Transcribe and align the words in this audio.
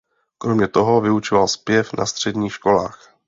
Kromě 0.37 0.67
toho 0.67 1.01
vyučoval 1.01 1.47
zpěv 1.47 1.93
na 1.97 2.05
středních 2.05 2.53
školách. 2.53 3.15